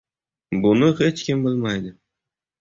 [0.63, 1.93] Buni hech kim bilmaydi.